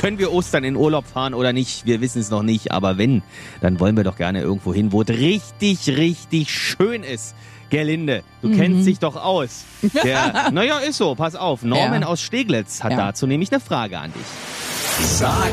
können 0.00 0.18
wir 0.18 0.32
Ostern 0.32 0.64
in 0.64 0.76
Urlaub 0.76 1.06
fahren 1.06 1.34
oder 1.34 1.52
nicht? 1.52 1.84
Wir 1.86 2.00
wissen 2.00 2.20
es 2.20 2.30
noch 2.30 2.42
nicht, 2.42 2.72
aber 2.72 2.96
wenn, 2.98 3.22
dann 3.60 3.78
wollen 3.80 3.96
wir 3.96 4.04
doch 4.04 4.16
gerne 4.16 4.40
irgendwo 4.40 4.72
hin, 4.74 4.92
wo 4.92 5.02
es 5.02 5.08
richtig, 5.08 5.86
richtig 5.88 6.50
schön 6.50 7.02
ist. 7.02 7.34
Gerlinde, 7.68 8.22
du 8.42 8.48
Mhm. 8.48 8.56
kennst 8.56 8.86
dich 8.88 8.98
doch 8.98 9.14
aus. 9.16 9.64
Der, 10.04 10.50
naja, 10.50 10.78
ist 10.78 10.96
so, 10.96 11.14
pass 11.14 11.36
auf. 11.36 11.62
Norman 11.62 12.02
Ja. 12.02 12.08
aus 12.08 12.20
Steglitz 12.20 12.82
hat 12.82 12.92
Ja. 12.92 12.96
dazu 12.98 13.26
nämlich 13.28 13.52
eine 13.52 13.60
Frage 13.60 13.98
an 13.98 14.12
dich. 14.12 15.06
Sag 15.06 15.52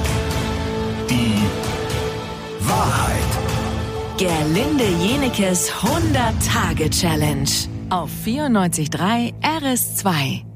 die 1.09 1.33
Wahrheit. 2.61 3.21
Gerlinde 4.17 4.85
Jenekes 4.99 5.71
100-Tage-Challenge 5.83 7.49
auf 7.91 8.09
94.3 8.25 9.33
RS2. 9.43 10.46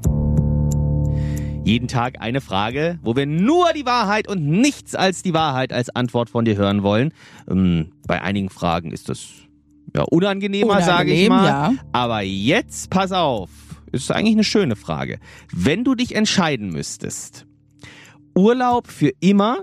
Jeden 1.64 1.86
Tag 1.86 2.20
eine 2.20 2.40
Frage, 2.40 2.98
wo 3.02 3.14
wir 3.14 3.24
nur 3.26 3.72
die 3.72 3.86
Wahrheit 3.86 4.28
und 4.28 4.44
nichts 4.44 4.96
als 4.96 5.22
die 5.22 5.32
Wahrheit 5.32 5.72
als 5.72 5.90
Antwort 5.94 6.28
von 6.28 6.44
dir 6.44 6.56
hören 6.56 6.82
wollen. 6.82 7.12
Ähm, 7.48 7.92
bei 8.08 8.20
einigen 8.20 8.50
Fragen 8.50 8.90
ist 8.90 9.08
das 9.08 9.28
ja 9.94 10.02
unangenehmer, 10.02 10.82
sage 10.82 11.12
ich 11.12 11.28
Unangenehm, 11.28 11.28
mal. 11.28 11.72
ja. 11.74 11.74
Aber 11.92 12.22
jetzt 12.22 12.90
pass 12.90 13.12
auf, 13.12 13.50
ist 13.92 14.10
eigentlich 14.10 14.34
eine 14.34 14.44
schöne 14.44 14.74
Frage. 14.74 15.20
Wenn 15.54 15.84
du 15.84 15.94
dich 15.94 16.16
entscheiden 16.16 16.70
müsstest, 16.70 17.46
Urlaub 18.34 18.88
für 18.88 19.10
immer 19.20 19.62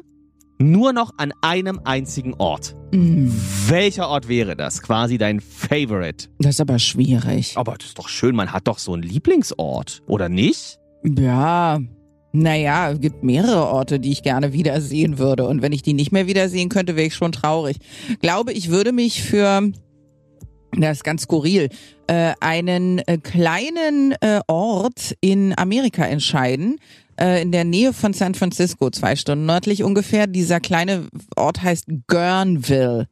nur 0.58 0.94
noch 0.94 1.12
an 1.18 1.34
einem 1.42 1.82
einzigen 1.84 2.34
Ort. 2.36 2.76
Mm, 2.94 3.30
Welcher 3.68 4.08
Ort 4.10 4.28
wäre 4.30 4.56
das? 4.56 4.82
Quasi 4.82 5.18
dein 5.18 5.42
Favorite. 5.42 6.30
Das 6.40 6.56
ist 6.56 6.62
aber 6.62 6.80
schwierig. 6.80 7.58
Aber 7.58 7.76
das 7.78 7.90
ist 7.90 8.00
doch 8.00 8.08
schön, 8.08 8.36
man 8.36 8.54
hat 8.54 8.68
doch 8.68 8.78
so 8.80 8.94
einen 8.94 9.04
Lieblingsort, 9.04 10.02
oder 10.08 10.30
nicht? 10.30 10.79
Ja, 11.04 11.80
naja, 12.32 12.92
es 12.92 13.00
gibt 13.00 13.24
mehrere 13.24 13.68
Orte, 13.68 14.00
die 14.00 14.12
ich 14.12 14.22
gerne 14.22 14.54
wiedersehen 14.54 15.18
würde. 15.18 15.48
Und 15.48 15.62
wenn 15.62 15.72
ich 15.72 15.82
die 15.82 15.94
nicht 15.94 16.12
mehr 16.12 16.28
wiedersehen 16.28 16.70
könnte, 16.70 16.96
wäre 16.96 17.08
ich 17.08 17.16
schon 17.16 17.32
traurig. 17.32 17.78
Glaube, 18.22 18.54
ich 18.54 18.70
würde 18.70 18.92
mich 18.92 19.24
für, 19.24 19.72
das 20.78 20.98
ist 20.98 21.04
ganz 21.04 21.24
skurril, 21.24 21.70
äh, 22.08 22.34
einen 22.40 23.00
äh, 23.00 23.18
kleinen 23.18 24.14
äh, 24.22 24.42
Ort 24.48 25.16
in 25.22 25.58
Amerika 25.58 26.06
entscheiden. 26.06 26.78
äh, 27.20 27.42
In 27.42 27.52
der 27.52 27.64
Nähe 27.64 27.94
von 27.94 28.14
San 28.14 28.36
Francisco, 28.36 28.92
zwei 28.92 29.16
Stunden 29.16 29.46
nördlich 29.46 29.84
ungefähr. 29.84 30.28
Dieser 30.28 30.60
kleine 30.60 31.08
Ort 31.36 31.64
heißt 31.64 31.88
Guerneville. 32.08 33.08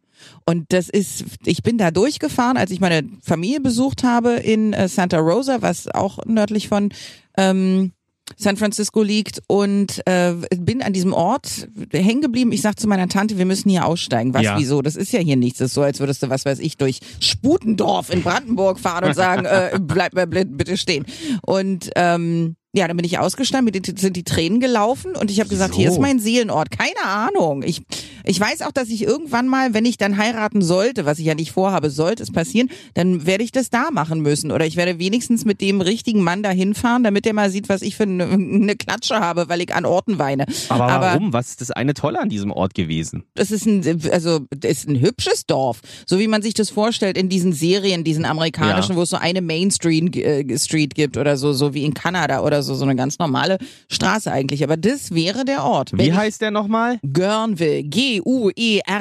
Und 0.45 0.65
das 0.69 0.89
ist, 0.89 1.23
ich 1.45 1.63
bin 1.63 1.77
da 1.77 1.91
durchgefahren, 1.91 2.57
als 2.57 2.71
ich 2.71 2.79
meine 2.79 3.03
Familie 3.21 3.59
besucht 3.61 4.03
habe 4.03 4.31
in 4.33 4.73
äh, 4.73 4.87
Santa 4.87 5.17
Rosa, 5.19 5.61
was 5.61 5.87
auch 5.87 6.19
nördlich 6.25 6.67
von 6.67 6.89
ähm, 7.37 7.91
San 8.35 8.57
Francisco 8.57 9.03
liegt 9.03 9.41
und 9.47 10.01
äh, 10.05 10.33
bin 10.57 10.81
an 10.81 10.91
diesem 10.91 11.13
Ort 11.13 11.69
hängen 11.93 12.19
geblieben. 12.21 12.51
Ich 12.51 12.61
sag 12.61 12.77
zu 12.77 12.85
meiner 12.87 13.07
Tante, 13.07 13.37
wir 13.37 13.45
müssen 13.45 13.69
hier 13.69 13.85
aussteigen. 13.85 14.33
Was, 14.33 14.41
Ja. 14.43 14.57
wieso? 14.59 14.81
Das 14.81 14.97
ist 14.97 15.13
ja 15.13 15.19
hier 15.21 15.37
nichts. 15.37 15.59
Das 15.59 15.67
ist 15.67 15.75
so, 15.75 15.81
als 15.81 16.01
würdest 16.01 16.23
du, 16.23 16.29
was 16.29 16.43
weiß 16.43 16.59
ich, 16.59 16.75
durch 16.75 16.99
Sputendorf 17.21 18.09
in 18.11 18.23
Brandenburg 18.23 18.79
fahren 18.81 19.05
und 19.05 19.13
sagen, 19.13 19.45
äh, 19.45 19.77
bleib 19.79 20.13
mal 20.13 20.27
blind, 20.27 20.57
bitte 20.57 20.75
stehen. 20.75 21.05
Und 21.41 21.89
ähm, 21.95 22.57
ja, 22.73 22.87
dann 22.87 22.97
bin 22.97 23.05
ich 23.05 23.17
ausgestanden, 23.17 23.73
mir 23.73 23.81
sind 23.97 24.15
die 24.17 24.23
Tränen 24.25 24.59
gelaufen 24.59 25.15
und 25.15 25.31
ich 25.31 25.39
habe 25.39 25.49
gesagt, 25.49 25.73
hier 25.73 25.87
So. 25.89 25.95
ist 25.95 26.01
mein 26.01 26.19
Seelenort. 26.19 26.69
Keine 26.69 27.01
Ahnung. 27.05 27.63
Ich, 27.63 27.81
ich 28.27 28.39
weiß 28.39 28.61
auch, 28.63 28.71
dass 28.71 28.89
ich 28.89 29.03
irgendwann 29.03 29.47
mal, 29.47 29.73
wenn 29.73 29.85
ich 29.85 29.97
dann 29.97 30.17
heiraten 30.17 30.61
sollte, 30.61 31.05
was 31.05 31.19
ich 31.19 31.25
ja 31.25 31.35
nicht 31.35 31.51
vorhabe, 31.51 31.89
sollte 31.89 32.23
es 32.23 32.31
passieren, 32.31 32.69
dann 32.93 33.25
werde 33.25 33.43
ich 33.43 33.51
das 33.51 33.69
da 33.69 33.89
machen 33.91 34.21
müssen. 34.21 34.51
Oder 34.51 34.65
ich 34.65 34.75
werde 34.75 34.99
wenigstens 34.99 35.45
mit 35.45 35.61
dem 35.61 35.81
richtigen 35.81 36.21
Mann 36.23 36.43
da 36.43 36.49
hinfahren, 36.49 37.03
damit 37.03 37.25
der 37.25 37.33
mal 37.33 37.49
sieht, 37.49 37.69
was 37.69 37.81
ich 37.81 37.95
für 37.95 38.03
eine, 38.03 38.23
eine 38.29 38.75
Klatsche 38.75 39.19
habe, 39.19 39.49
weil 39.49 39.61
ich 39.61 39.73
an 39.73 39.85
Orten 39.85 40.19
weine. 40.19 40.45
Aber, 40.69 40.87
Aber 40.87 41.05
warum? 41.07 41.33
Was 41.33 41.49
ist 41.49 41.61
das 41.61 41.71
eine 41.71 41.93
Tolle 41.93 42.19
an 42.19 42.29
diesem 42.29 42.51
Ort 42.51 42.73
gewesen? 42.73 43.23
es 43.35 43.51
ist 43.51 43.65
ein, 43.65 43.83
also, 44.11 44.41
es 44.61 44.79
ist 44.79 44.89
ein 44.89 44.99
hübsches 44.99 45.45
Dorf. 45.45 45.81
So 46.05 46.19
wie 46.19 46.27
man 46.27 46.41
sich 46.41 46.53
das 46.53 46.69
vorstellt 46.69 47.17
in 47.17 47.29
diesen 47.29 47.53
Serien, 47.53 48.03
diesen 48.03 48.25
amerikanischen, 48.25 48.91
Ja. 48.93 48.97
wo 48.97 49.03
es 49.03 49.09
so 49.09 49.17
eine 49.17 49.41
Main 49.41 49.71
Street, 49.71 50.15
äh, 50.17 50.57
Street 50.57 50.95
gibt 50.95 51.17
oder 51.17 51.37
so, 51.37 51.53
so 51.53 51.73
wie 51.73 51.83
in 51.85 51.93
Kanada 51.93 52.41
oder 52.41 52.63
so, 52.63 52.75
so 52.75 52.83
eine 52.83 52.95
ganz 52.95 53.19
normale 53.19 53.57
Straße 53.89 54.31
eigentlich. 54.31 54.63
Aber 54.63 54.75
das 54.75 55.11
wäre 55.13 55.45
der 55.45 55.63
Ort. 55.63 55.91
Wie 55.93 56.13
heißt 56.13 56.41
der 56.41 56.51
nochmal? 56.51 56.99
Guerneville, 57.13 57.83
E 58.16 58.16
G-U-E-R-N-E-V-I-L-L-E 58.17 58.97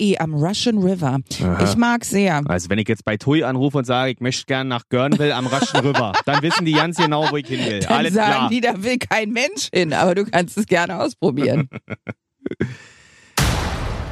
E 0.00 0.18
am 0.18 0.34
Russian 0.34 0.78
River. 0.78 1.18
Ich 1.64 1.76
mag 1.76 2.04
sehr. 2.04 2.42
Also 2.46 2.70
wenn 2.70 2.78
ich 2.78 2.88
jetzt 2.88 3.04
bei 3.04 3.16
TUI 3.16 3.44
anrufe 3.44 3.78
und 3.78 3.84
sage, 3.84 4.12
ich 4.12 4.20
möchte 4.20 4.46
gern 4.46 4.68
nach 4.68 4.88
Guerneville 4.88 5.34
am 5.34 5.46
Russian 5.46 5.86
River, 5.86 6.12
dann 6.24 6.42
wissen 6.42 6.64
die 6.64 6.72
ganz 6.72 6.96
genau, 6.96 7.30
wo 7.30 7.36
ich 7.36 7.46
hin 7.46 7.60
will. 7.64 7.80
Dann 7.80 7.92
Alles 7.98 8.14
sagen 8.14 8.32
klar. 8.32 8.48
die, 8.48 8.60
da 8.60 8.82
will 8.82 8.98
kein 8.98 9.30
Mensch 9.30 9.68
hin, 9.72 9.92
aber 9.92 10.14
du 10.14 10.24
kannst 10.24 10.56
es 10.58 10.66
gerne 10.66 11.00
ausprobieren. 11.00 11.68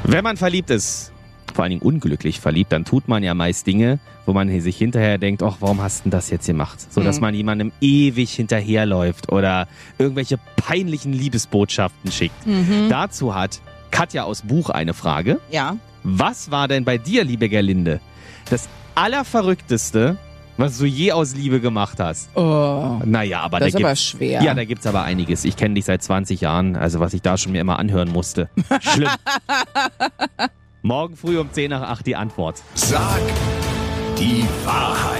Wenn 0.03 0.23
man 0.23 0.37
verliebt 0.37 0.69
ist, 0.69 1.11
vor 1.59 1.63
allen 1.65 1.71
Dingen 1.71 1.81
unglücklich 1.81 2.39
verliebt, 2.39 2.71
dann 2.71 2.85
tut 2.85 3.09
man 3.09 3.21
ja 3.21 3.33
meist 3.33 3.67
Dinge, 3.67 3.99
wo 4.25 4.31
man 4.31 4.47
sich 4.61 4.77
hinterher 4.77 5.17
denkt, 5.17 5.43
ach, 5.43 5.57
warum 5.59 5.81
hast 5.81 5.99
du 5.99 6.03
denn 6.03 6.11
das 6.11 6.29
jetzt 6.29 6.47
gemacht? 6.47 6.79
So, 6.89 7.01
dass 7.03 7.17
Mhm. 7.17 7.21
man 7.21 7.35
jemandem 7.35 7.71
ewig 7.81 8.31
hinterherläuft 8.31 9.29
oder 9.29 9.67
irgendwelche 9.97 10.39
peinlichen 10.55 11.11
Liebesbotschaften 11.11 12.13
schickt. 12.13 12.47
Mhm. 12.47 12.87
Dazu 12.87 13.35
hat 13.35 13.59
Katja 13.91 14.23
aus 14.23 14.43
Buch 14.43 14.69
eine 14.69 14.93
Frage. 14.93 15.41
Ja. 15.51 15.75
Was 16.03 16.49
war 16.49 16.69
denn 16.69 16.85
bei 16.85 16.97
dir, 16.97 17.25
liebe 17.25 17.49
Gerlinde, 17.49 17.99
das 18.49 18.69
Allerverrückteste, 18.95 20.15
was 20.55 20.77
du 20.77 20.85
je 20.85 21.11
aus 21.11 21.35
Liebe 21.35 21.59
gemacht 21.59 21.99
hast? 21.99 22.29
Oh, 22.37 23.01
Naja, 23.03 23.41
aber 23.41 23.59
das 23.59 23.73
da 23.73 23.77
ist 23.79 23.83
aber 23.83 23.89
gibt's, 23.89 24.03
schwer. 24.05 24.41
ja, 24.43 24.53
da 24.53 24.63
gibt's 24.63 24.87
aber 24.87 25.03
einiges. 25.03 25.43
Ich 25.43 25.57
kenne 25.57 25.75
dich 25.75 25.83
seit 25.83 26.01
20 26.03 26.39
Jahren, 26.39 26.77
also 26.77 27.01
was 27.01 27.13
ich 27.13 27.21
da 27.21 27.37
schon 27.37 27.51
mir 27.51 27.59
immer 27.59 27.79
anhören 27.79 28.09
musste. 28.13 28.49
Schlimm. 28.79 29.09
Morgen 30.81 31.15
früh 31.15 31.37
um 31.39 31.51
10 31.51 31.69
nach 31.69 31.81
8 31.81 32.07
die 32.07 32.15
Antwort. 32.15 32.61
Sag 32.75 33.21
die 34.17 34.45
Wahrheit. 34.65 35.19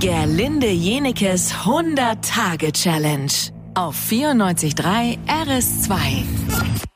Gerlinde 0.00 0.70
Jenekes 0.70 1.52
100-Tage-Challenge 1.54 3.32
auf 3.74 3.96
94.3 4.10 5.18
RS2. 5.26 6.89